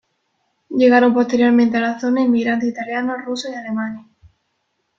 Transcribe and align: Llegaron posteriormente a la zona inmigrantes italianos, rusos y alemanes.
Llegaron 0.71 1.13
posteriormente 1.13 1.77
a 1.77 1.81
la 1.81 1.99
zona 1.99 2.21
inmigrantes 2.23 2.67
italianos, 2.69 3.23
rusos 3.23 3.51
y 3.51 3.53
alemanes. 3.55 4.07